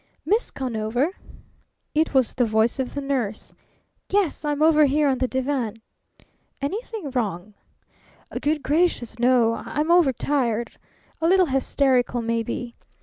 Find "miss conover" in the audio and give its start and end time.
0.25-1.11